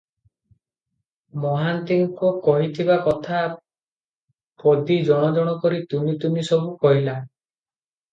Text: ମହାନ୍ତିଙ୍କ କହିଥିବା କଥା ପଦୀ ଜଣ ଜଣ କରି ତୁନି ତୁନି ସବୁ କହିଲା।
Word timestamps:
ମହାନ୍ତିଙ୍କ 1.41 2.29
କହିଥିବା 2.47 2.95
କଥା 3.07 3.41
ପଦୀ 4.63 4.97
ଜଣ 5.11 5.29
ଜଣ 5.37 5.53
କରି 5.67 5.83
ତୁନି 5.93 6.17
ତୁନି 6.25 6.47
ସବୁ 6.49 6.73
କହିଲା। 6.87 7.15